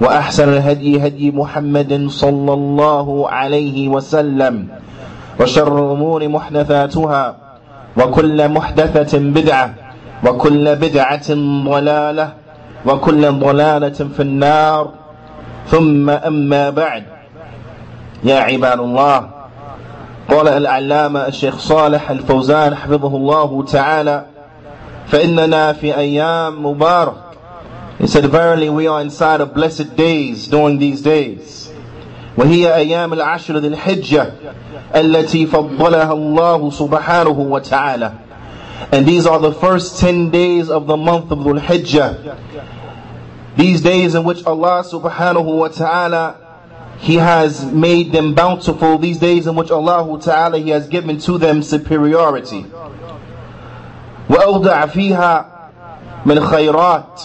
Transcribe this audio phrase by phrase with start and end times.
[0.00, 4.68] وأحسن الهدي هدي محمد صلى الله عليه وسلم
[5.40, 7.36] وشر الأمور محدثاتها
[7.96, 9.74] وكل محدثة بدعة
[10.26, 12.32] وكل بدعة ضلالة
[12.86, 14.90] وكل ضلالة في النار.
[15.66, 17.04] ثم أما بعد.
[18.24, 19.28] يا عباد الله
[20.30, 24.24] قال العلامة الشيخ صالح الفوزان حفظه الله تعالى
[25.06, 27.25] فإننا في أيام مبارك
[27.99, 31.69] He said verily we are inside of blessed days during these days
[32.37, 34.33] وهي أيام العشر ذي الحجة
[34.95, 38.11] التي فضلها الله سبحانه وتعالى
[38.91, 42.35] And these are the first 10 days of the month of Dhul Hijjah.
[43.55, 46.35] These days in which Allah subhanahu wa ta'ala
[46.97, 48.97] He has made them bountiful.
[48.97, 52.65] These days in which Allah ta'ala He has given to them superiority.
[54.29, 55.45] وأودع فيها
[56.25, 57.21] من خيرات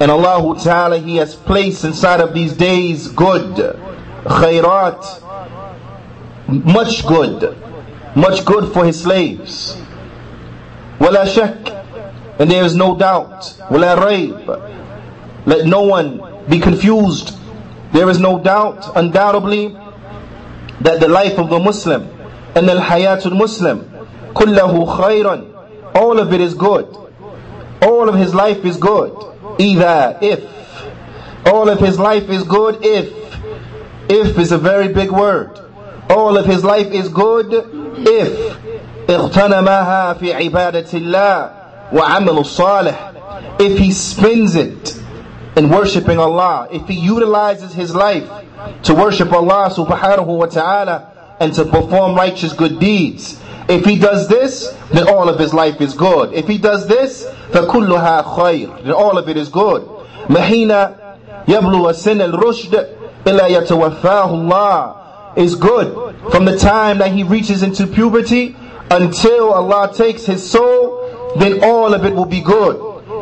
[0.00, 3.56] And Allah Ta'ala He has placed inside of these days good
[4.24, 5.02] khairat
[6.48, 7.56] much good
[8.16, 9.76] much good for His slaves
[11.00, 11.84] ولا شك
[12.40, 14.60] and there is no doubt ولا ريب
[15.46, 17.36] let no one be confused
[17.92, 19.76] there is no doubt undoubtedly
[20.80, 22.08] that the life of the Muslim
[22.54, 23.88] and the hayatul Muslim
[24.34, 25.58] كله خيرا
[25.94, 26.86] all of it is good.
[27.82, 29.12] All of his life is good.
[29.58, 30.44] Either if.
[31.46, 33.12] All of his life is good if.
[34.10, 35.58] If is a very big word.
[36.10, 37.52] All of his life is good
[38.06, 38.56] if.
[39.08, 41.50] اغتنمها في عبادة الله
[41.92, 43.14] وعمل الصالح.
[43.58, 45.00] If he spends it
[45.56, 48.28] in worshipping Allah, if he utilizes his life
[48.84, 54.28] to worship Allah subhanahu wa ta'ala and to perform righteous good deeds, if he does
[54.28, 56.32] this, then all of his life is good.
[56.32, 59.82] If he does this, فَكُلُّهَا خَيْرٌ Then all of it is good.
[60.28, 60.70] مَحِينَ
[61.46, 67.86] يَبْلُوَ سِنَ الرُّشْدِ إِلَّا يَتَوَفَّاهُ اللَّهِ Is good from the time that he reaches into
[67.86, 68.56] puberty
[68.90, 72.76] until Allah takes his soul, then all of it will be good.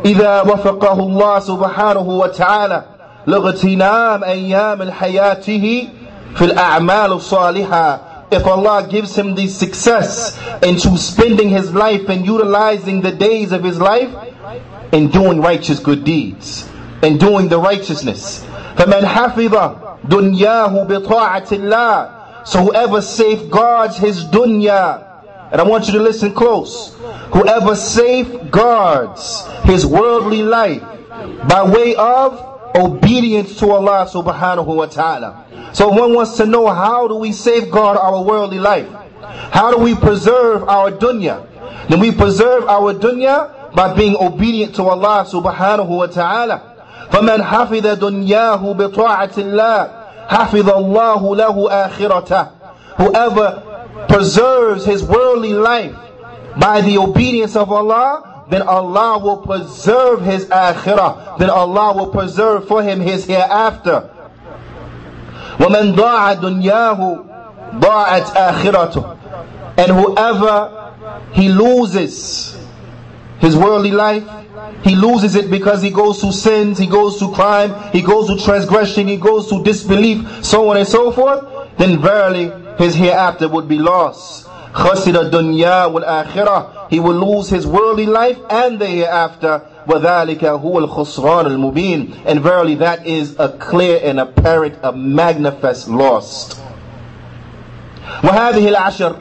[0.05, 2.85] إِذَا وَفَقَهُ اللَّهُ سُبْحَانَهُ وَتَعَالَى
[3.27, 5.89] لِغْتِنَامِ أَيَّامِ الْحَيَاةِهِ
[6.37, 13.01] فِي الْأَعْمَالِ الصَّالِحَةِ if Allah gives him the success into spending his life and utilizing
[13.01, 14.11] the days of his life
[14.93, 16.69] in doing righteous good deeds,
[17.03, 18.45] in doing the righteousness.
[18.77, 25.03] فَمَنْ حَفِظَ دُنْيَاهُ بِطَاعَةِ اللَّهِ So whoever safeguards his dunya,
[25.53, 26.95] and I want you to listen close,
[27.33, 30.83] whoever safeguards his worldly life
[31.49, 35.73] by way of obedience to Allah subhanahu wa ta'ala.
[35.73, 38.89] So one wants to know how do we safeguard our worldly life?
[39.53, 41.89] How do we preserve our dunya?
[41.89, 46.73] Then we preserve our dunya by being obedient to Allah subhanahu wa ta'ala.
[47.11, 52.53] فَمَنْ حَفِظَ دُنْيَاهُ بِطَاعَةِ اللَّهِ حَفِظَ اللَّهُ لَهُ آخِرَتَهُ
[52.97, 53.63] Whoever
[54.09, 55.95] preserves his worldly life
[56.59, 61.39] by the obedience of Allah, then Allah will preserve his akhirah.
[61.39, 64.09] Then Allah will preserve for him his hereafter.
[65.59, 69.19] وَمَنْ ضَاعَ دُنْيَاهُ ضَاعَتْ آخِرَتُهُ
[69.79, 70.93] And whoever
[71.33, 72.57] he loses
[73.41, 74.25] his worldly life,
[74.83, 78.43] he loses it because he goes to sins, he goes to crime, he goes to
[78.45, 81.45] transgression, he goes to disbelief, so on and so forth,
[81.79, 84.47] then verily his hereafter would be lost.
[84.73, 89.63] خسر الدنيا والآخرة He will lose his worldly life and the hereafter.
[89.89, 96.55] وذلك هو الخسران المبين And verily that is a clear and apparent, a manifest loss.
[98.23, 99.17] وهذه العشر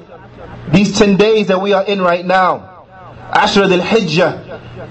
[0.72, 2.62] These 10 days that we are in right now
[3.34, 4.34] عشر ذي الحجة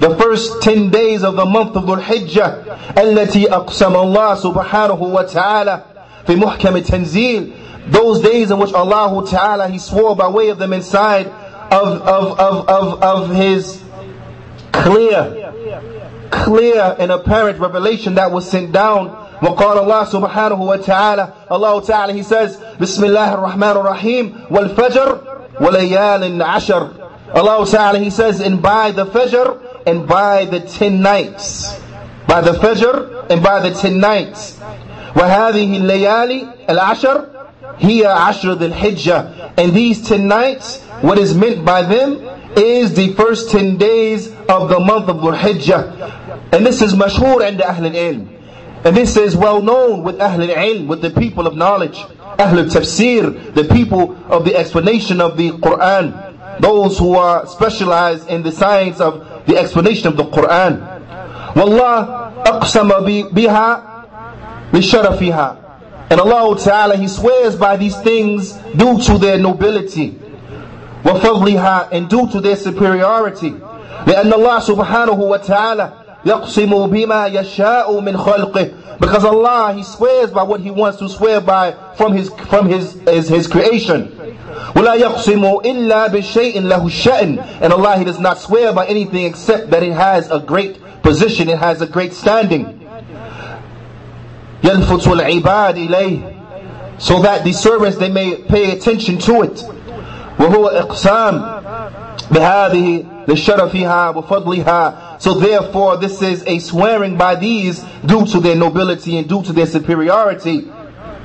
[0.01, 5.83] the first 10 days of the month of Dhul Hijjah التي أقسم الله سبحانه وتعالى
[6.27, 7.53] في محكم التنزيل
[7.91, 11.31] those days in which Allah Ta'ala He swore by way of them inside
[11.71, 13.83] of, of, of, of, of His
[14.73, 15.53] clear,
[16.31, 19.21] clear and apparent revelation that was sent down.
[19.43, 25.19] وقال الله سبحانه وتعالى Allah Ta'ala He says بسم الله الرحمن الرحيم والفجر
[25.61, 26.89] وليال عشر
[27.35, 31.79] Allah Ta'ala He says and by the Fajr and by the ten nights
[32.29, 34.59] by the Fajr and by the ten nights
[35.17, 37.25] وهذه الليالي العشر
[37.79, 42.21] هي عشر ذي الحجة and these ten nights what is meant by them
[42.57, 46.53] is the first 10 days of the month of Dhul Hijjah.
[46.53, 48.31] And this is mashhur and Ahl al-Ilm.
[48.85, 51.99] And this is well known with Ahl al-Ilm, with the people of knowledge.
[51.99, 56.61] Ahl al-Tafsir, the people of the explanation of the Quran.
[56.61, 61.57] Those who are specialized in the science of the explanation of the Quran.
[61.57, 65.68] Wallah aqsama biha lisharafiha.
[66.11, 70.21] And Allah Ta'ala, He swears by these things due to their nobility.
[71.05, 73.53] وفضلها and due to their superiority
[74.07, 75.91] لأن الله سبحانه وتعالى
[76.27, 78.71] يقسم بما يشاء من خلقه
[79.01, 82.95] because Allah He swears by what He wants to swear by from His from His
[83.07, 84.11] His, his creation
[84.75, 89.71] ولا يقسم إلا بشيء له الشأن and Allah He does not swear by anything except
[89.71, 92.81] that it has a great position it has a great standing
[94.65, 96.19] يلفت العباد إليه
[96.99, 99.65] so that the servants they may pay attention to it
[100.39, 101.61] وهو إقسام
[102.31, 109.19] بهذه لشرفها وفضلها so therefore this is a swearing by these due to their nobility
[109.19, 110.67] and due to their superiority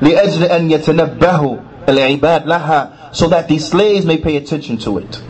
[0.01, 1.57] لأجل أن يتنبهوا
[1.89, 5.21] العباد لها so that the slaves may pay attention to it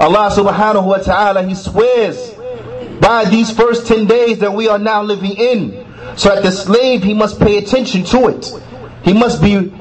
[0.00, 2.32] Allah subhanahu wa ta'ala he swears
[3.00, 5.79] by these first 10 days that we are now living in
[6.16, 8.52] so that the slave he must pay attention to it
[9.02, 9.72] he must be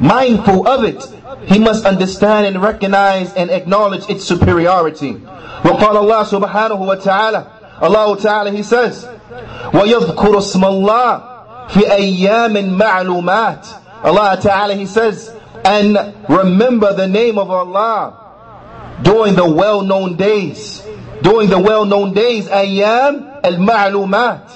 [0.00, 1.02] mindful of it
[1.46, 5.12] he must understand and recognize and acknowledge its superiority.
[5.64, 7.46] وقال الله سبحانه وتعالى
[7.82, 15.32] Allah Ta'ala He says وَيَذْكُرُ اسْمَ اللَّهِ فِي أَيَّامٍ مَعْلُومَاتٍ Allah Ta'ala He says
[15.64, 18.22] and remember the name of Allah
[19.02, 20.82] during the well-known days
[21.22, 24.50] during the well-known days أيام المعلومات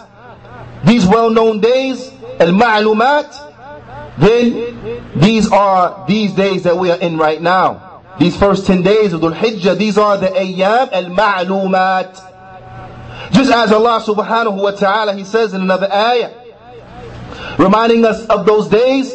[0.85, 2.11] these well-known days
[2.41, 3.51] المعلومات
[4.21, 8.03] then these are these days that we are in right now.
[8.19, 13.33] These first 10 days of Dhul Hijjah, these are the ayyam al-ma'lumat.
[13.33, 16.33] Just as Allah subhanahu wa ta'ala, He says in another ayah,
[17.59, 19.15] reminding us of those days,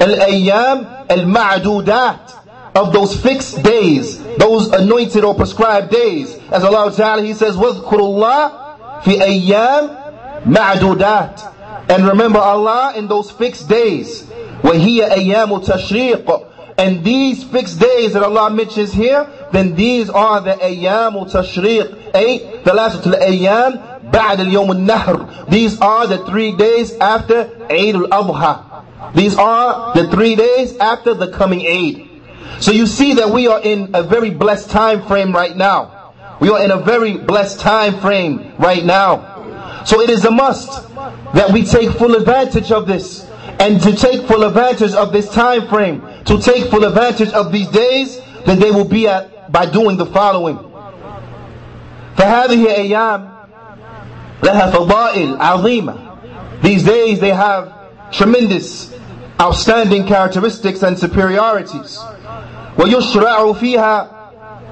[0.00, 2.40] al-ayyam al-ma'dudat,
[2.74, 6.36] of those fixed days, those anointed or prescribed days.
[6.50, 10.02] As Allah ta'ala, He says, وَذْكُرُ اللَّهِ فِي أَيَّام
[10.46, 11.52] مَعْدُودَات
[11.88, 14.22] And remember Allah in those fixed days.
[14.62, 16.48] وَهِيَ أَيَّامُ تَشْرِيقٍ
[16.78, 22.40] and these fixed days that Allah mentions here, then these are the أيام تشريق أي
[22.64, 23.80] ثلاثة الأيام
[24.12, 30.34] بعد اليوم النحر These are the three days after Eid al-Adha These are the three
[30.34, 32.08] days after the coming Eid
[32.60, 36.48] So you see that we are in a very blessed time frame right now We
[36.50, 39.28] are in a very blessed time frame right now
[39.86, 40.88] So it is a must
[41.34, 43.26] that we take full advantage of this
[43.58, 47.68] and to take full advantage of this time frame, to take full advantage of these
[47.68, 50.58] days, then they will be at by doing the following.
[52.16, 53.30] فهذه أيام
[54.42, 56.62] لها فضائل عظيمة.
[56.62, 57.72] These days they have
[58.12, 58.94] tremendous,
[59.40, 61.98] outstanding characteristics and superiorities.
[62.78, 64.08] ويشرع فيها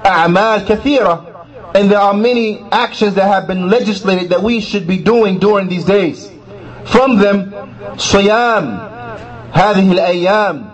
[0.05, 1.34] أعمال كثيرة
[1.75, 5.67] and there are many actions that have been legislated that we should be doing during
[5.69, 6.29] these days.
[6.85, 7.53] From them,
[7.97, 8.79] صيام
[9.53, 10.65] هذه الأيام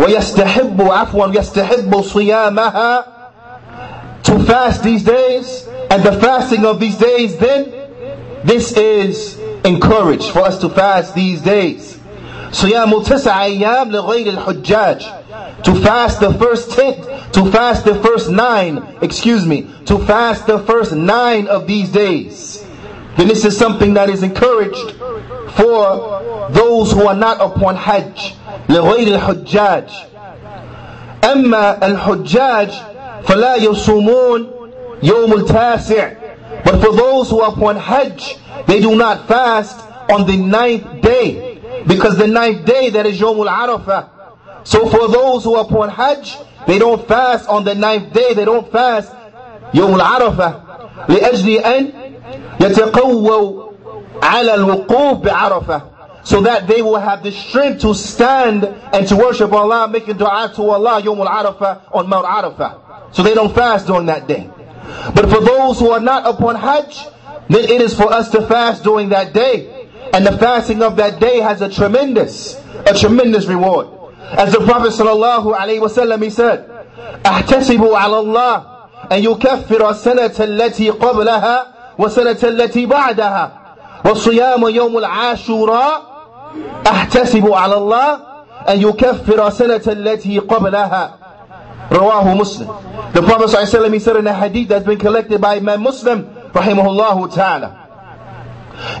[0.00, 3.04] ويستحب عفوا يستحب صيامها
[4.22, 7.72] to fast these days and the fasting of these days then
[8.44, 11.96] this is encouraged for us to fast these days
[12.52, 15.06] صيام تسع أيام لغير الحجاج
[15.64, 16.94] to fast the first ten,
[17.32, 22.64] to fast the first nine, excuse me, to fast the first nine of these days.
[23.16, 24.92] Then this is something that is encouraged
[25.56, 28.34] for those who are not upon Hajj,
[28.68, 29.90] لغير الحجاج.
[31.22, 32.70] أما الحجاج
[33.24, 34.50] فلا يصومون
[35.02, 36.16] يوم التاسع
[36.64, 38.36] But for those who are upon Hajj,
[38.66, 39.78] they do not fast
[40.10, 41.60] on the ninth day.
[41.86, 44.08] Because the ninth day, that is Yawmul Arafah.
[44.64, 46.36] So for those who are upon Hajj,
[46.66, 49.12] they don't fast on the ninth day, they don't fast
[49.72, 50.62] Yawmul Arafah.
[51.08, 51.92] لأجل أن
[52.60, 53.66] يتقووا
[54.22, 55.82] على الوقوف بعرفة
[56.24, 60.50] so that they will have the strength to stand and to worship Allah, making dua
[60.56, 63.14] to Allah Yawmul Arafah on Mount Arafah.
[63.14, 64.50] So they don't fast during that day.
[65.14, 66.98] But for those who are not upon Hajj,
[67.48, 69.88] then it is for us to fast during that day.
[70.12, 73.86] And the fasting of that day has a tremendous, a tremendous reward.
[74.37, 76.65] As the Prophet sallallahu alaihi wasallam he said,
[77.25, 78.63] "احتسبوا على الله
[79.11, 81.65] أن يكفر السنة التي قبلها
[81.97, 83.51] وسنة التي بعدها
[84.05, 86.01] وصيام يوم العاشوراء
[86.87, 88.13] أحتسب على الله
[88.69, 91.11] أن يكفر سنة التي قبلها
[91.91, 92.67] رواه Muslim.
[93.13, 97.33] The Prophet ﷺ he said in a hadith that's been collected by Imam Muslim rahimahullah
[97.33, 97.77] ta'ala.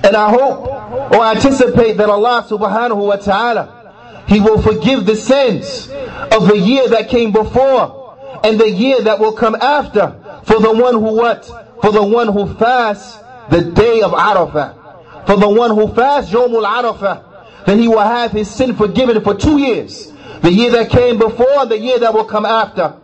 [0.03, 3.80] And I hope or anticipate that Allah subhanahu wa ta'ala
[4.27, 5.89] He will forgive the sins
[6.31, 10.71] of the year that came before and the year that will come after for the
[10.71, 11.45] one who what?
[11.81, 13.17] For the one who fasts
[13.49, 15.25] the day of Arafah.
[15.27, 19.35] For the one who fasts Yawmul Arafah, then he will have his sin forgiven for
[19.35, 20.11] two years.
[20.41, 22.95] The year that came before, and the year that will come after.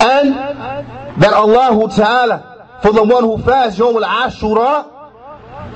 [0.00, 0.34] And
[1.22, 4.92] that Allah Ta'ala, for the one who fasts Yawmul Ashura,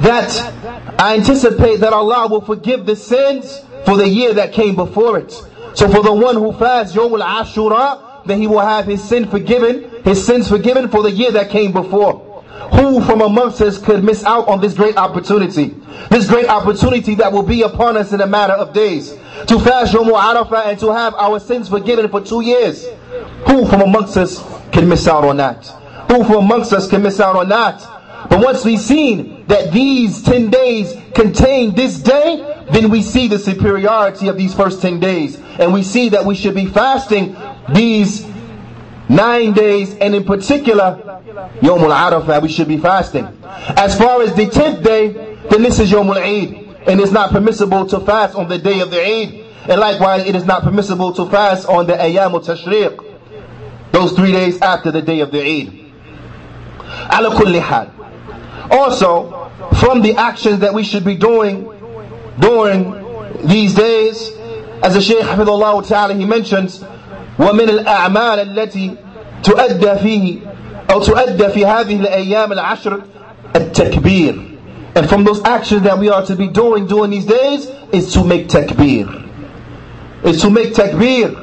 [0.00, 5.18] that I anticipate that Allah will forgive the sins for the year that came before
[5.18, 5.30] it.
[5.74, 9.90] So for the one who fasts Yawmul Ashura, then he will have his sin forgiven,
[10.04, 12.26] his sins forgiven for the year that came before.
[12.72, 15.74] Who from amongst us could miss out on this great opportunity?
[16.10, 19.12] This great opportunity that will be upon us in a matter of days.
[19.46, 22.86] To fast Yom Arafah and to have our sins forgiven for two years.
[23.46, 25.64] Who from amongst us can miss out on that?
[26.10, 27.80] Who from amongst us can miss out on that?
[28.28, 33.38] But once we've seen that these 10 days contain this day, then we see the
[33.38, 35.36] superiority of these first 10 days.
[35.58, 37.36] And we see that we should be fasting
[37.72, 38.26] these
[39.08, 41.20] nine days, and in particular,
[41.62, 43.26] Yom Arafah, we should be fasting.
[43.44, 46.54] As far as the tenth day, then this is Yom Eid,
[46.86, 49.46] and it's not permissible to fast on the day of the Eid.
[49.68, 54.60] And likewise, it is not permissible to fast on the Ayyam al-Tashriq, those three days
[54.62, 55.76] after the day of the Eid.
[58.70, 59.50] Also,
[59.80, 61.79] from the actions that we should be doing
[62.39, 64.31] during these days,
[64.83, 66.83] as the Shaykh Hafidullah Ta'ala, he mentions,
[67.39, 68.95] ومن الأعمال التي
[69.43, 70.37] تؤدى فيه
[70.91, 73.01] أو تؤدى في هذه الأيام العشر
[73.55, 74.51] التكبير
[74.97, 78.23] and from those actions that we are to be doing during these days is to
[78.23, 79.05] make takbir
[80.23, 81.35] is to make takbir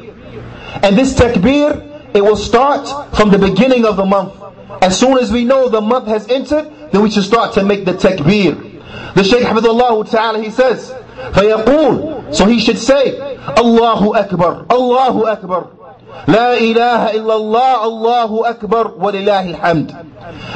[0.82, 4.32] and this takbir it will start from the beginning of the month
[4.80, 7.84] as soon as we know the month has entered then we should start to make
[7.84, 8.65] the takbir
[9.16, 10.92] the Shaykh Hafidullah Ta'ala he says
[11.32, 13.18] فيقول so he should say
[13.56, 15.68] Allahu Akbar Allahu Akbar
[16.28, 19.90] La ilaha illallah, Allahu Akbar, wa alhamd.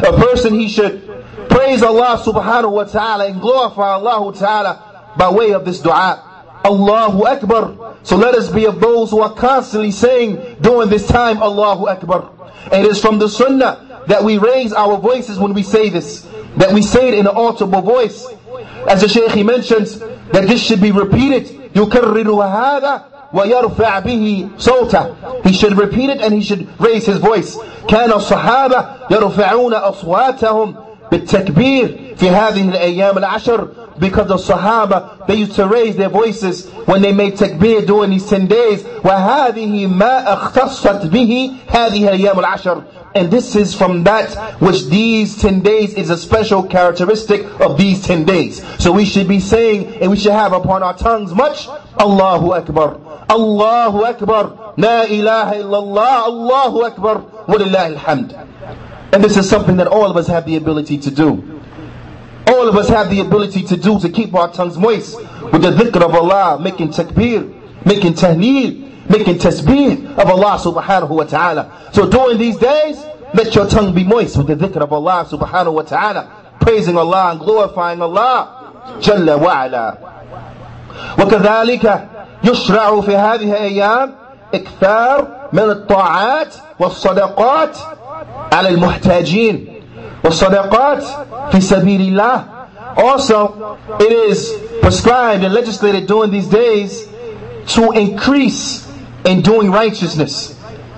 [0.07, 1.03] A person, he should
[1.49, 6.23] praise Allah subhanahu wa ta'ala and glorify Allah ta'ala by way of this dua.
[6.65, 7.97] Allahu Akbar.
[8.03, 12.31] So let us be of those who are constantly saying during this time, Allahu Akbar.
[12.71, 16.23] And it is from the sunnah that we raise our voices when we say this.
[16.59, 18.27] That we say it in an audible voice.
[18.89, 19.99] As the Shaykh he mentions,
[20.33, 21.49] that this should be repeated.
[21.77, 23.03] يكرر هذا
[23.35, 25.07] ويرفع به صوته
[25.45, 27.59] he should repeat it and he should raise his voice
[27.89, 30.75] كان الصحابة يرفعون أصواتهم
[31.13, 33.69] بالتكبير في هذه الأيام العشر
[33.99, 38.27] because the Sahaba they used to raise their voices when they made takbir during these
[38.29, 42.83] 10 days وهذه ما اختصت به هذه الأيام العشر
[43.14, 48.06] and this is from that which these 10 days is a special characteristic of these
[48.06, 48.64] 10 days.
[48.82, 51.68] So we should be saying and we should have upon our tongues much
[52.00, 53.00] Allahu Akbar.
[53.30, 54.74] Allahu Akbar.
[54.78, 56.26] La ilaha illallah.
[56.26, 57.22] Allahu Akbar.
[57.48, 58.48] Walillahi alhamd.
[59.14, 61.62] And this is something that all of us have the ability to do.
[62.48, 65.18] All of us have the ability to do to keep our tongues moist
[65.52, 71.25] with the dhikr of Allah, making takbir, making tahleel, making tasbih of Allah subhanahu wa
[71.25, 71.91] ta'ala.
[71.93, 73.05] So during these days,
[73.35, 77.31] let your tongue be moist with the dhikr of Allah subhanahu wa ta'ala, praising Allah
[77.33, 78.57] and glorifying Allah
[79.01, 79.99] جل وعلا.
[81.19, 82.09] وكذلك
[82.45, 84.15] يشرع في هذه الأيام
[84.55, 87.79] إكثار من الطاعات والصدقات
[88.53, 89.83] على المحتاجين
[90.25, 91.05] والصدقات
[91.53, 92.45] في سبيل الله
[92.97, 97.07] also it is prescribed and legislated during these days
[97.67, 98.87] to increase
[99.25, 100.57] in doing righteousness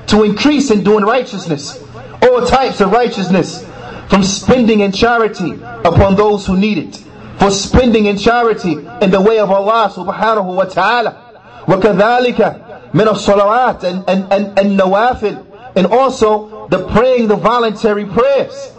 [0.08, 1.82] to increase in doing righteousness,
[2.22, 3.64] all types of righteousness,
[4.08, 5.52] from spending in charity
[5.84, 6.96] upon those who need it,
[7.38, 8.72] for spending in charity
[9.02, 11.24] in the way of Allah subhanahu wa ta'ala.
[11.68, 15.44] وكذلك من الصلوات and, and, and, and nawafil
[15.76, 18.72] and also the praying the voluntary prayers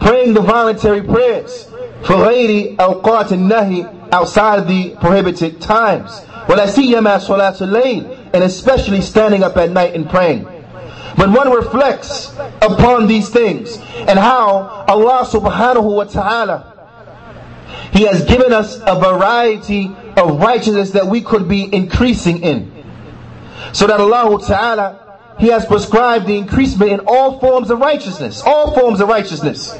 [0.00, 1.68] praying the voluntary prayers
[2.02, 9.42] for غير أوقات النهي outside the prohibited times ولا سيما صلاة الليل and especially standing
[9.42, 10.42] up at night and praying
[11.16, 13.76] when one reflects upon these things
[14.08, 16.72] and how Allah subhanahu wa ta'ala
[17.92, 22.72] He has given us a variety of righteousness that we could be increasing in.
[23.72, 28.42] So that Allah Ta'ala, He has prescribed the increasement in all forms of righteousness.
[28.44, 29.76] All forms of righteousness.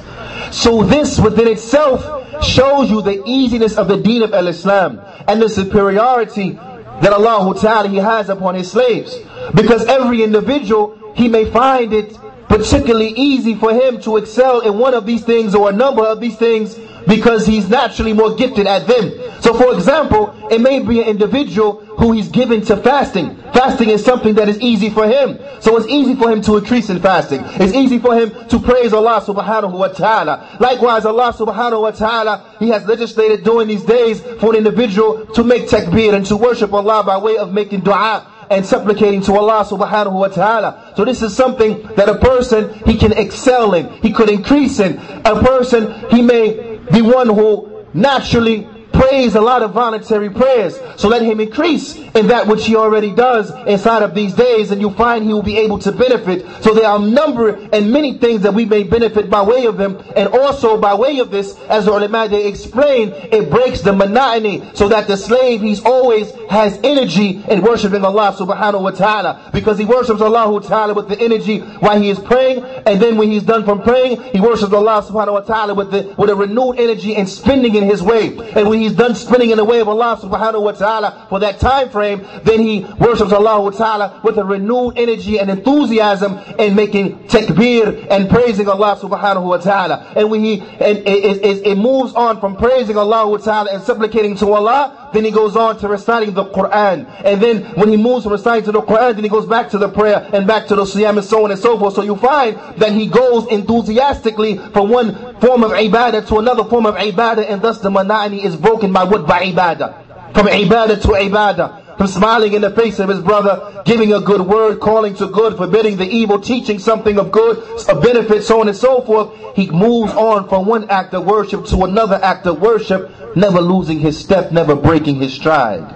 [0.51, 5.49] So this within itself shows you the easiness of the deen of Al-Islam and the
[5.49, 9.15] superiority that Allah Ta'ala He has upon His slaves.
[9.53, 14.93] Because every individual he may find it particularly easy for him to excel in one
[14.93, 18.87] of these things or a number of these things because he's naturally more gifted at
[18.87, 19.11] them.
[19.41, 23.35] So for example, it may be an individual who he's given to fasting.
[23.53, 25.39] Fasting is something that is easy for him.
[25.61, 27.41] So it's easy for him to increase in fasting.
[27.43, 30.57] It's easy for him to praise Allah subhanahu wa ta'ala.
[30.59, 35.43] Likewise, Allah subhanahu wa ta'ala, He has legislated during these days for an individual to
[35.43, 39.65] make takbir and to worship Allah by way of making dua and supplicating to Allah
[39.65, 40.93] subhanahu wa ta'ala.
[40.95, 44.97] So this is something that a person, he can excel in, he could increase in.
[45.25, 48.67] A person, he may be one who naturally
[49.07, 50.79] prays a lot of voluntary prayers.
[50.97, 54.81] So let him increase in that which he already does inside of these days and
[54.81, 56.45] you'll find he will be able to benefit.
[56.63, 59.77] So there are a number and many things that we may benefit by way of
[59.77, 63.93] them and also by way of this, as the ulama they explain, it breaks the
[63.93, 69.49] monotony so that the slave he's always has energy in worshiping Allah subhanahu wa ta'ala
[69.53, 73.29] because he worships Allah ta'ala with the energy while he is praying and then when
[73.31, 76.79] he's done from praying he worships Allah subhanahu wa ta'ala with, the, with a renewed
[76.79, 79.87] energy and spending in his way and when he's done spinning in the way of
[79.87, 84.43] Allah subhanahu wa ta'ala for that time frame, then he worships Allah ta'ala with a
[84.43, 90.13] renewed energy and enthusiasm in making takbir and praising Allah subhanahu wa ta'ala.
[90.15, 94.35] And when he, and it, it, it moves on from praising Allah ta'ala and supplicating
[94.37, 97.05] to Allah, then he goes on to reciting the Quran.
[97.23, 99.77] And then when he moves from reciting to the Quran, then he goes back to
[99.77, 101.95] the prayer and back to the siyam and so on and so forth.
[101.95, 106.85] So you find that he goes enthusiastically from one form of ibadah to another form
[106.85, 109.27] of ibadah and thus the monotony is broken by what?
[109.27, 110.33] By ibadah.
[110.33, 114.41] From ibadah to ibadah from smiling in the face of his brother, giving a good
[114.41, 117.57] word, calling to good, forbidding the evil, teaching something of good,
[117.89, 119.55] a benefit, so on and so forth.
[119.55, 123.99] He moves on from one act of worship to another act of worship, never losing
[123.99, 125.95] his step, never breaking his stride.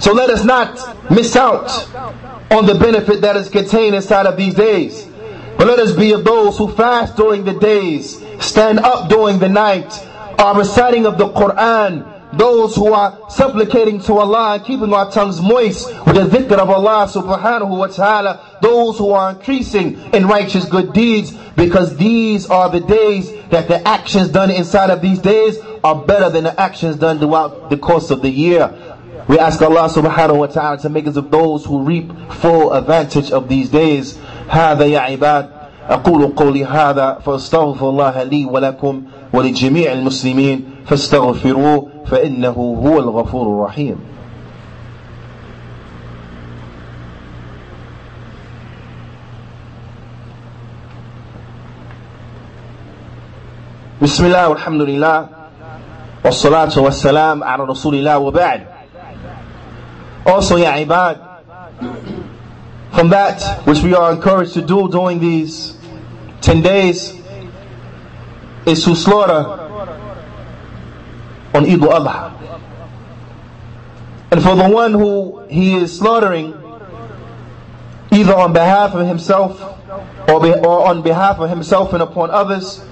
[0.00, 1.70] So let us not miss out
[2.52, 5.08] on the benefit that is contained inside of these days.
[5.56, 9.48] But let us be of those who fast during the days, stand up during the
[9.48, 9.92] night,
[10.38, 15.39] are reciting of the Quran, those who are supplicating to Allah and keeping our tongues
[15.41, 20.65] moist with the dhikr of Allah subhanahu wa ta'ala, those who are increasing in righteous
[20.65, 25.59] good deeds, because these are the days that the actions done inside of these days
[25.83, 28.73] are better than the actions done throughout the course of the year.
[29.27, 33.31] We ask Allah subhanahu wa ta'ala to make us of those who reap full advantage
[33.31, 34.17] of these days.
[34.49, 35.49] هذا يا عباد
[35.89, 39.03] أقول قولي هذا فاستغفر الله لي ولكم
[39.33, 42.50] ولجميع المسلمين فاستغفروه فإنه
[42.84, 43.96] هو الغفور الرحيم.
[54.02, 55.26] بسم الله والحمد لله
[56.24, 58.60] والصلاة والسلام على رسول الله وبعد
[60.26, 61.16] Also يا عباد
[62.92, 65.76] From that which we are encouraged to do during these
[66.40, 67.12] 10 days
[68.66, 69.57] is to slaughter
[71.57, 72.33] on Eid al-Adha.
[74.31, 76.53] And for the one who he is slaughtering,
[78.11, 79.61] either on behalf of himself
[80.29, 82.83] or, be, or on behalf of himself and upon others,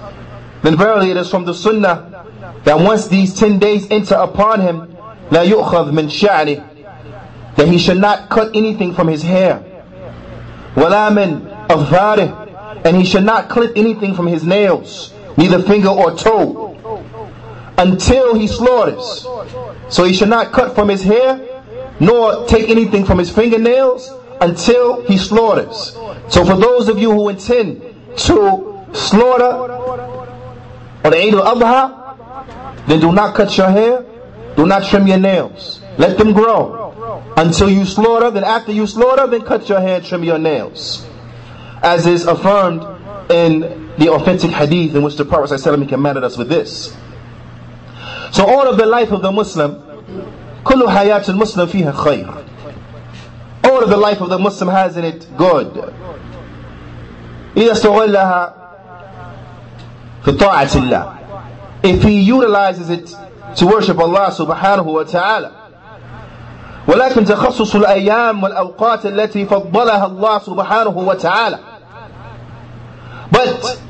[0.62, 2.24] then verily it is from the sunnah
[2.64, 4.96] that once these 10 days enter upon him,
[5.30, 6.62] لا يؤخذ من شعره
[7.56, 9.62] that he should not cut anything from his hair
[10.76, 16.12] ولا من أظفاره and he should not clip anything from his nails neither finger or
[16.16, 16.65] toe
[17.77, 19.25] until he slaughters.
[19.89, 21.63] So he should not cut from his hair,
[21.99, 24.11] nor take anything from his fingernails
[24.41, 25.95] until he slaughters.
[26.29, 27.81] So for those of you who intend
[28.17, 29.71] to slaughter
[31.03, 34.05] on the Eid al-Adha, then do not cut your hair,
[34.55, 35.81] do not trim your nails.
[35.97, 36.87] Let them grow.
[37.37, 41.05] until you slaughter, then after you slaughter, then cut your hair, trim your nails.
[41.81, 42.81] As is affirmed
[43.31, 46.95] in the authentic hadith in which the Prophet ﷺ commanded us with this.
[48.30, 49.82] So all of the life of the Muslim,
[50.64, 52.28] كل حياة المسلم فيها خير.
[53.64, 55.92] All of the life of the Muslim has in it good.
[57.56, 58.52] إذا استغلها
[60.24, 61.18] في طاعة الله.
[61.82, 63.14] If he utilizes it
[63.56, 65.52] to worship Allah subhanahu wa ta'ala.
[66.88, 71.58] ولكن تخصص الأيام والأوقات التي فضلها الله سبحانه وتعالى
[73.30, 73.80] But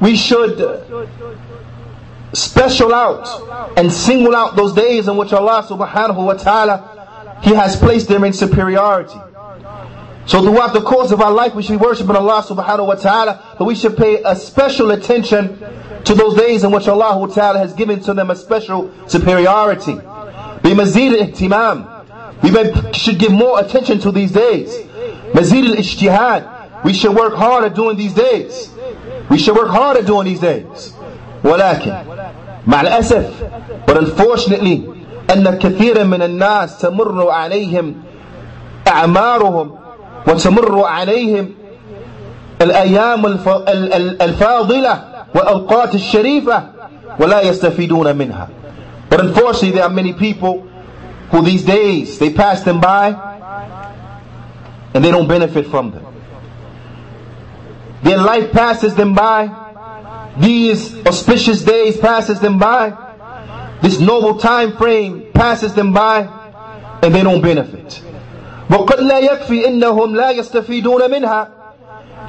[0.00, 0.58] we should
[2.32, 3.26] special out
[3.76, 8.24] and single out those days in which Allah subhanahu wa ta'ala He has placed them
[8.24, 9.18] in superiority.
[10.26, 13.56] So throughout the course of our life we should be worshiping Allah subhanahu wa ta'ala,
[13.58, 15.58] but we should pay a special attention
[16.04, 19.98] to those days in which Allah ta'ala has given to them a special superiority.
[20.62, 22.00] بمزيد الاهتمام
[22.42, 24.74] we should give more attention to these days.
[25.34, 26.84] Mazid al-ijtihad.
[26.84, 28.70] We should work harder during these days.
[29.28, 30.94] We should work harder during these days.
[31.44, 32.13] ولكن
[32.67, 33.29] مع الأسف
[33.89, 34.79] unfortunately
[35.33, 37.95] أن كثيرا من الناس تمر عليهم
[38.87, 39.75] أعمارهم
[40.27, 41.49] وتمر عليهم
[42.61, 43.25] الأيام
[44.21, 45.03] الفاضلة
[45.35, 46.63] والأوقات الشريفة
[47.19, 48.49] ولا يستفيدون منها
[49.09, 50.67] But unfortunately there are many people
[51.31, 53.15] who these days they pass them by
[54.93, 56.05] and they don't benefit from them.
[58.03, 59.64] Their life passes them by.
[60.38, 62.92] These auspicious days passes them by.
[63.82, 66.28] This noble time frame passes them by
[67.02, 68.02] and they don't benefit.
[68.70, 71.48] وقد لا يكفي إنهم لا يستفيدون منها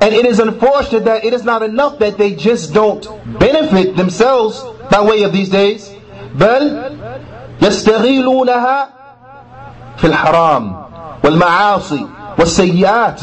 [0.02, 3.06] and it is unfortunate that it is not enough that they just don't
[3.40, 5.92] benefit themselves by way of these days
[6.36, 6.92] بل
[7.62, 8.88] يستغلونها
[9.98, 10.86] في الحرام
[11.24, 12.08] والمعاصي
[12.40, 13.22] والسيئات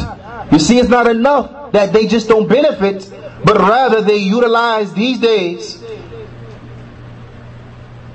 [0.52, 3.10] You see it's not enough that they just don't benefit
[3.43, 5.83] but rather they utilize these days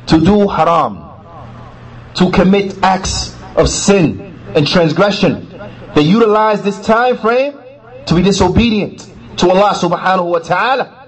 [0.07, 1.05] to do haram
[2.14, 5.47] to commit acts of sin and transgression
[5.95, 7.59] they utilize this time frame
[8.07, 10.99] to be disobedient to Allah subhanahu wa ta'ala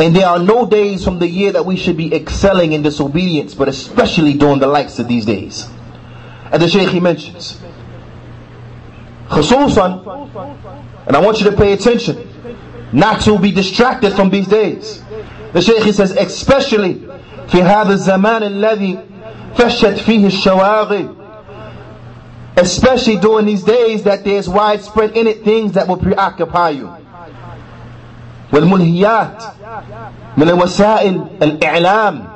[0.00, 3.54] and there are no days from the year that we should be excelling in disobedience,
[3.54, 5.68] but especially during the likes of these days.
[6.50, 7.60] As the Shaykh he mentions,
[9.29, 12.27] خصوصا, and I want you to pay attention,
[12.91, 15.01] not to be distracted from these days.
[15.53, 17.01] The Shaykh he says, especially
[17.47, 18.99] في هذا الزمان الذي
[19.55, 21.15] فشت فيه الشواغل
[22.57, 26.89] especially during these days that there's widespread in it things that will preoccupy you.
[28.51, 29.43] والملهيات
[30.37, 32.27] من وسائل الإعلام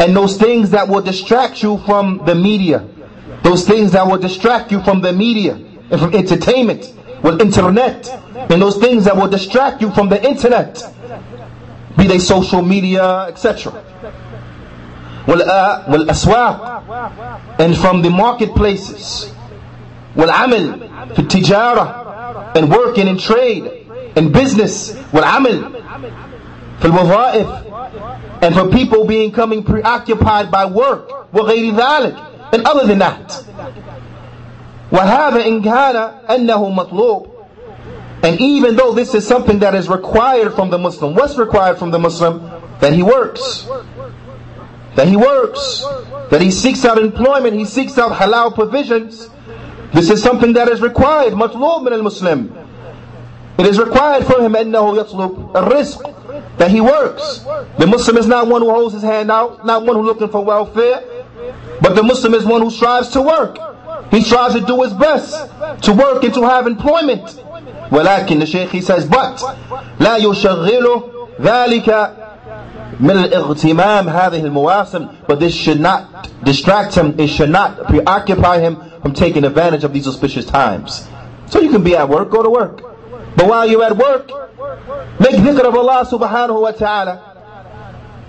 [0.00, 2.84] and those things that will distract you from the media
[3.42, 5.58] those things that will distract you from the media
[5.90, 6.92] and from entertainment
[7.22, 8.08] with internet
[8.50, 10.82] and those things that will distract you from the internet
[11.96, 13.72] be they social media etc
[15.26, 16.82] والأسواق
[17.58, 19.30] and from the marketplaces
[20.16, 23.70] والعمل في التجارة and working in trade
[24.16, 25.72] and business والعمل
[26.80, 27.46] في الوظائف
[28.42, 32.16] and for people being coming preoccupied by work وغير ذلك
[32.52, 33.44] and other than that
[34.92, 37.28] وهذا إن كان أنه مطلوب
[38.24, 41.90] and even though this is something that is required from the Muslim what's required from
[41.90, 42.40] the Muslim
[42.80, 43.66] that he works
[44.96, 45.84] that he works
[46.30, 49.28] that he seeks out employment he seeks out halal provisions
[49.92, 52.58] this is something that is required مطلوب من المسلم
[53.58, 56.12] it is required for him أنه يطلب الرزق
[56.58, 57.38] that he works.
[57.78, 60.44] The Muslim is not one who holds his hand out, not one who's looking for
[60.44, 61.02] welfare,
[61.80, 63.58] but the Muslim is one who strives to work.
[64.10, 65.34] He strives to do his best
[65.82, 67.22] to work and to have employment.
[67.90, 69.38] ولكن the Shaykh he says, but
[69.98, 71.02] لا يشغله
[71.40, 71.88] ذلك
[73.00, 78.76] من الاغتمام هذه المواسم but this should not distract him, it should not preoccupy him
[79.02, 81.08] from taking advantage of these auspicious times.
[81.46, 82.80] So you can be at work, go to work.
[83.36, 84.28] But while you're at work,
[85.20, 87.32] make dhikr of Allah subhanahu wa ta'ala.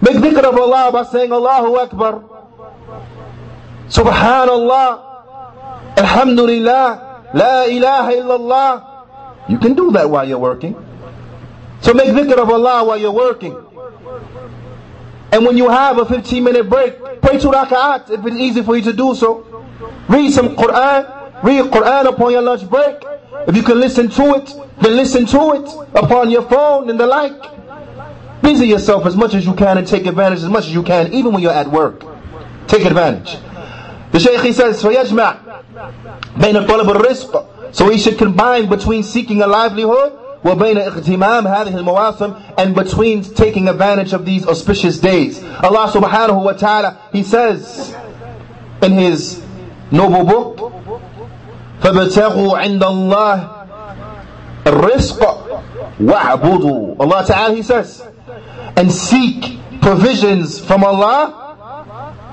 [0.01, 2.23] Make dhikr of Allah by saying Allahu Akbar.
[3.87, 5.06] Subhanallah.
[5.98, 7.08] Alhamdulillah.
[7.34, 8.82] La ilaha illallah.
[9.48, 10.74] You can do that while you're working.
[11.80, 13.56] So make dhikr of Allah while you're working.
[15.30, 18.76] And when you have a 15 minute break, pray two rak'at if it's easy for
[18.76, 19.44] you to do so.
[20.08, 21.42] Read some Quran.
[21.44, 22.96] Read Quran upon your lunch break.
[23.46, 27.06] If you can listen to it, then listen to it upon your phone and the
[27.06, 27.32] like.
[28.42, 31.12] Busy yourself as much as you can and take advantage as much as you can,
[31.12, 32.02] even when you're at work.
[32.66, 33.36] Take advantage.
[34.11, 35.37] The Shaykh he says, فَيَجْمَعْ
[36.37, 42.57] بَيْنَ طَلَبِ الرِّزْقِ So he should combine between seeking a livelihood وبين اغتمام هذه المواسم
[42.57, 45.41] and between taking advantage of these auspicious days.
[45.63, 47.95] Allah subhanahu wa ta'ala, He says
[48.81, 49.41] in His
[49.91, 50.73] noble book,
[51.81, 53.65] فَابْتَغُوا عِنْدَ اللَّهِ
[54.65, 55.19] الرِّزْقَ
[56.01, 58.05] وَاعْبُدُوا Allah ta'ala, He says,
[58.75, 61.46] and seek provisions from Allah,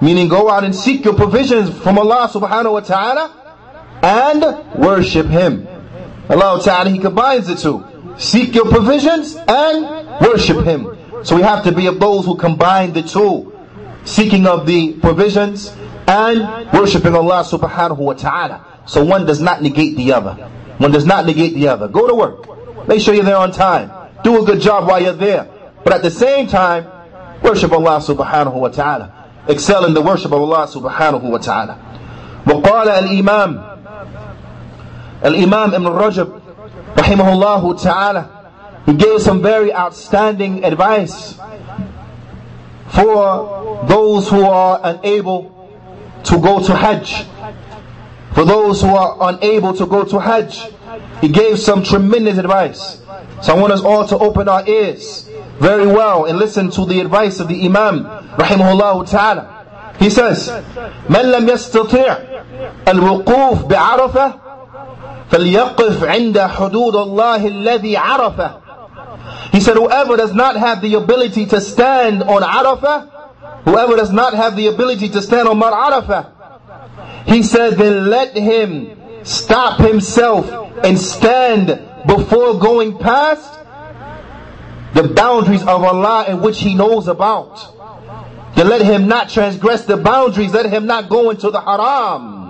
[0.02, 3.46] meaning go out and seek your provisions from Allah subhanahu wa ta'ala,
[4.04, 5.68] and worship Him.
[6.30, 7.84] Allah Ta'ala, He combines the two.
[8.18, 10.98] Seek your provisions and worship Him.
[11.24, 13.52] So we have to be of those who combine the two.
[14.06, 15.76] Seeking of the provisions
[16.08, 18.84] and worshiping Allah subhanahu wa ta'ala.
[18.86, 20.34] So one does not negate the other.
[20.78, 21.88] One does not negate the other.
[21.88, 22.88] Go to work.
[22.88, 23.92] Make sure you're there on time.
[24.24, 25.50] Do a good job while you're there.
[25.84, 26.86] But at the same time,
[27.42, 31.79] worship Allah subhanahu wa ta'ala Excel in the worship of Allah subhanahu wa ta'ala.
[32.47, 33.71] وقال الإمام
[35.23, 36.41] Al-Imam Ibn Rajab,
[36.95, 41.39] rahimahullah ta'ala, he gave some very outstanding advice
[42.89, 45.71] for those who are unable
[46.25, 47.27] to go to Hajj.
[48.33, 50.59] For those who are unable to go to Hajj,
[51.21, 53.03] he gave some tremendous advice.
[53.43, 55.29] So I want us all to open our ears
[55.59, 58.05] very well and listen to the advice of the Imam,
[58.39, 59.95] rahimahullah ta'ala.
[59.99, 60.49] He says,
[61.09, 62.17] من لم يستطيع
[62.89, 64.35] الوقوف بعرفة
[65.31, 68.51] فليقف عند حدود الله الذي عرفه
[69.53, 73.09] He said whoever does not have the ability to stand on Arafah
[73.65, 76.31] whoever does not have the ability to stand on Mount Arafah
[77.27, 80.51] he said then let him stop himself
[80.85, 81.67] and stand
[82.07, 83.59] before going past
[84.95, 87.74] the boundaries of Allah in which he knows about.
[88.57, 92.41] Then let him not transgress the boundaries, let him not go into the haram.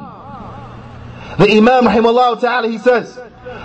[1.39, 3.17] The Imam rahimahullah ta'ala he says,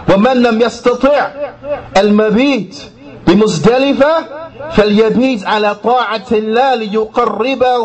[0.08, 2.92] وَمَنْ لَمْ يَسْتَطِعْ الْمَبِيتِ
[3.28, 4.26] بمزدلفة
[4.72, 7.80] فليبيت على طاعة الله ليقربه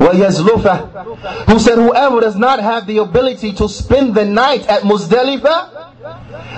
[0.00, 0.80] ويزلفه
[1.46, 5.85] Who said whoever does not have the ability to spend the night at Muzdalifah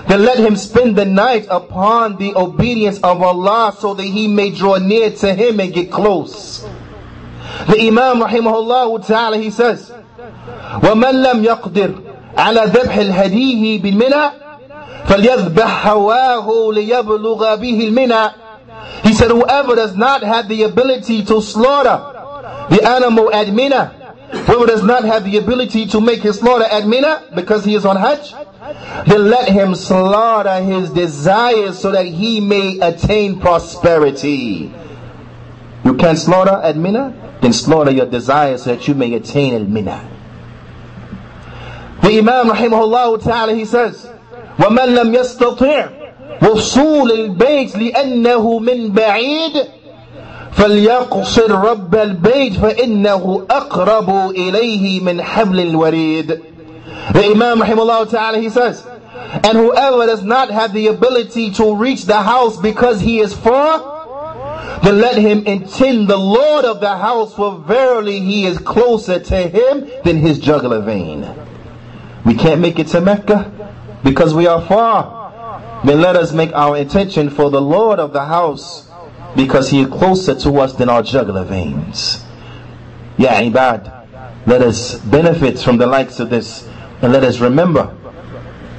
[0.09, 4.51] then let him spend the night upon the obedience of Allah so that he may
[4.51, 6.63] draw near to him and get close.
[7.67, 9.93] The Imam rahimahullah ta'ala he says
[10.83, 11.95] ومن لم يقدر
[12.37, 14.31] على ذبح الهديه بالمنى
[15.07, 18.31] فليذبح هواه ليبلغ به المنى
[19.05, 22.01] He said whoever does not have the ability to slaughter
[22.71, 23.93] the animal at Mina
[24.47, 27.85] whoever does not have the ability to make his slaughter at Mina because he is
[27.85, 28.35] on Hajj
[29.07, 34.73] then let him slaughter his desires so that he may attain prosperity.
[35.85, 39.65] You can slaughter at Mina, then slaughter your desires so that you may attain al
[39.65, 40.11] Mina.
[42.03, 44.05] The Imam rahimahullah ta'ala he says,
[44.59, 46.05] وَمَنْ لَمْ يَسْتَطِعْ
[46.43, 49.53] وصول البيت لأنه من بعيد
[50.53, 56.41] فليقصر رب البيت فإنه أقرب إليه من حبل الوريد
[57.13, 58.87] The Imam rahimahullah ta'ala he says,
[59.44, 64.80] and whoever does not have the ability to reach the house because he is far,
[64.84, 69.48] then let him intend the Lord of the house, for verily he is closer to
[69.48, 71.28] him than his jugular vein.
[72.26, 73.52] We can't make it to Mecca
[74.04, 75.20] because we are far.
[75.84, 78.90] Then let us make our intention for the Lord of the house
[79.36, 82.24] because He is closer to us than our jugular veins.
[83.18, 86.68] Ya ibad, let us benefit from the likes of this
[87.02, 87.96] and let us remember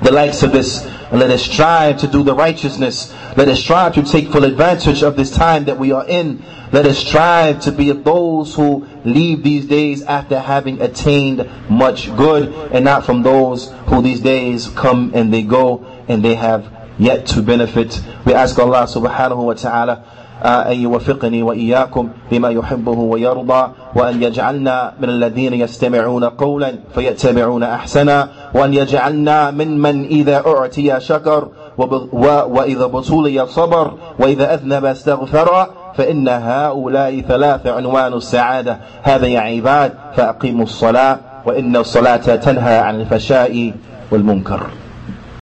[0.03, 3.13] the likes of this let us strive to do the righteousness.
[3.37, 6.41] Let us strive to take full advantage of this time that we are in
[6.73, 12.15] let us strive to be of those who leave these days after having attained much
[12.17, 16.71] good and not from those who these days come and they go and they have
[16.97, 18.01] yet to benefit.
[18.25, 20.05] We ask Allah subhanahu wa ta'ala
[20.45, 28.75] أن يوفقني وإياكم بما يحبه ويرضى وأن يجعلنا من الذين يستمعون قولا فيتبعون أحسنا وأن
[28.75, 31.49] يجعلنا من من إذا أعتي شكر
[31.79, 38.79] وإذا بطولي صبر وإذا أذنب استغفر فإن هؤلاء ثلاث عنوان السعادة.
[39.03, 43.73] هذا يا عباد فأقيموا الصلاة وإن الصلاة تنهى عن الفشاء
[44.11, 44.61] والمنكر.